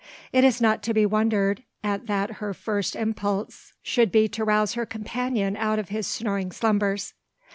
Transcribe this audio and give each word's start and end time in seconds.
It 0.33 0.43
is 0.43 0.59
not 0.59 0.81
to 0.81 0.95
be 0.95 1.05
wondered 1.05 1.61
at 1.83 2.07
that 2.07 2.31
her 2.41 2.55
first 2.55 2.95
impulse 2.95 3.73
should 3.83 4.11
be 4.11 4.27
to 4.29 4.43
rouse 4.43 4.73
her 4.73 4.83
companion 4.83 5.55
out 5.55 5.77
of 5.77 5.89
his 5.89 6.07
snoring 6.07 6.51
slumbers. 6.51 7.13